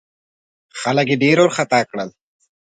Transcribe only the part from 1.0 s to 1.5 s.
یې ډېر